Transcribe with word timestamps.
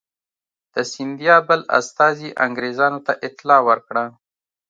د 0.73 0.75
سیندیا 0.91 1.35
بل 1.47 1.61
استازي 1.79 2.29
انګرېزانو 2.45 2.99
ته 3.05 3.13
اطلاع 3.27 3.61
ورکړه. 3.69 4.05